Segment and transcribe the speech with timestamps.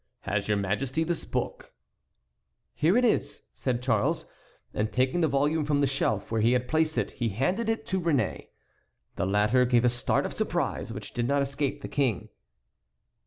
[0.21, 1.73] "Has your Majesty this book?"
[2.73, 4.25] "Here it is," said Charles,
[4.73, 7.85] and, taking the volume from the shelf where he had placed it, he handed it
[7.85, 8.47] to Réné.
[9.15, 12.29] The latter gave a start of surprise which did not escape the King.